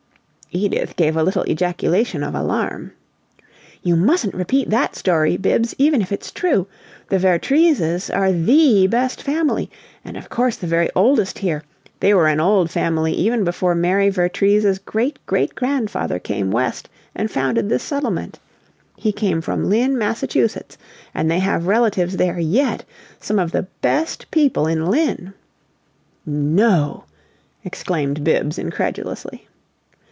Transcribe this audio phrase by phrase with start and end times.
[0.53, 2.91] Edith gave a little ejaculation of alarm.
[3.83, 6.67] "You mustn't repeat that story, Bibbs, even if it's true.
[7.07, 9.71] The Vertreeses are THE best family,
[10.03, 11.63] and of course the very oldest here;
[12.01, 17.31] they were an old family even before Mary Vertrees's great great grandfather came west and
[17.31, 18.37] founded this settlement.
[18.97, 20.77] He came from Lynn, Massachusetts,
[21.13, 22.83] and they have relatives there YET
[23.21, 25.33] some of the best people in Lynn!"
[26.25, 27.05] "No!"
[27.63, 29.47] exclaimed Bibbs, incredulously.